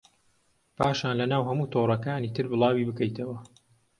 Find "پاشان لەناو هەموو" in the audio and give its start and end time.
0.77-1.71